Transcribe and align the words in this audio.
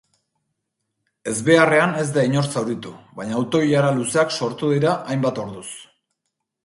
Ezbeharrean 1.31 1.93
ez 2.03 2.07
da 2.15 2.23
inor 2.29 2.49
zauritu, 2.55 2.93
baina 3.19 3.37
auto-ilara 3.41 3.93
luzeak 4.01 4.35
sortu 4.41 4.73
dira 4.75 4.97
hainbat 5.15 5.43
orduz. 5.45 5.67